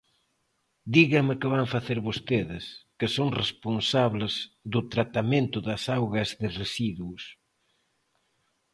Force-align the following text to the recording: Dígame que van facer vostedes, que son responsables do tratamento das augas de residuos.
Dígame 0.95 1.33
que 1.39 1.51
van 1.55 1.67
facer 1.75 1.99
vostedes, 2.07 2.65
que 2.99 3.07
son 3.15 3.27
responsables 3.41 4.33
do 4.73 4.81
tratamento 4.93 5.57
das 5.67 5.83
augas 5.97 6.29
de 6.41 6.47
residuos. 6.59 7.23